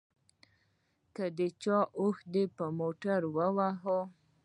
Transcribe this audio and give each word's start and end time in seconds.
که 1.15 1.25
د 1.37 1.39
چا 1.63 1.77
اوښ 1.99 2.17
دې 2.33 2.43
په 2.57 2.65
موټر 2.79 3.19
ووهه. 3.35 3.99